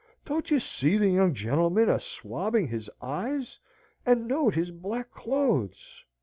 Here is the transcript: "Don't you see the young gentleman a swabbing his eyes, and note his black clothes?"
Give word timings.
"Don't 0.25 0.49
you 0.49 0.59
see 0.59 0.97
the 0.97 1.07
young 1.09 1.35
gentleman 1.35 1.87
a 1.87 1.99
swabbing 1.99 2.67
his 2.69 2.89
eyes, 3.03 3.59
and 4.03 4.27
note 4.27 4.55
his 4.55 4.71
black 4.71 5.11
clothes?" 5.11 6.03